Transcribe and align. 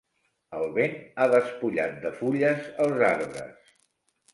El 0.59 0.65
vent 0.77 0.95
ha 1.25 1.29
despullat 1.35 2.03
de 2.09 2.15
fulles 2.23 2.69
els 2.89 3.09
arbres. 3.15 3.75